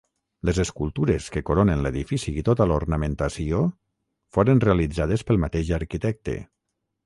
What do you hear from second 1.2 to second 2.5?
que coronen l'edifici i